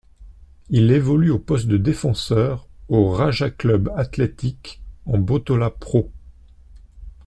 [0.71, 6.11] Il évolue au poste de défenseur au Raja Club Athletic en Botola Pro.